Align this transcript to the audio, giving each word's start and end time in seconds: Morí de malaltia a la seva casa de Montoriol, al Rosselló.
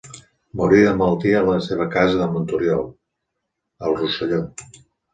Morí 0.61 0.79
de 0.85 0.93
malaltia 1.01 1.35
a 1.43 1.47
la 1.51 1.59
seva 1.67 1.87
casa 1.97 2.19
de 2.23 2.31
Montoriol, 2.33 2.85
al 3.89 3.99
Rosselló. 4.05 4.47